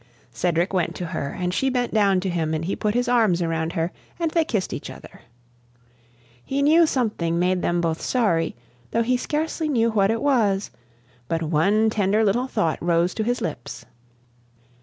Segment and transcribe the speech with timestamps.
[0.31, 3.39] Cedric went to her, and she bent down to him, and he put his arms
[3.39, 5.21] around her, and they kissed each other.
[6.43, 8.55] He knew something made them both sorry,
[8.89, 10.71] though he scarcely knew what it was;
[11.27, 13.85] but one tender little thought rose to his lips.